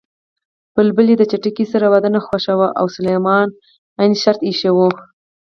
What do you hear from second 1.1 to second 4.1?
د چتکي سره واده نه خوښاوه او سلیمان ع